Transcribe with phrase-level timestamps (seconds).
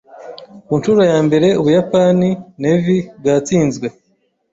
[0.65, 2.29] Ku nshuro ya mbere, Ubuyapani
[2.61, 3.87] Navy bwatsinzwe.